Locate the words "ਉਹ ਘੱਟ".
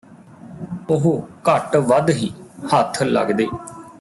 0.89-1.75